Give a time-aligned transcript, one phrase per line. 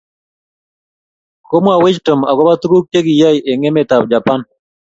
[1.47, 4.39] komwawech tom agoba tuguk chekiyai eng emetab Japan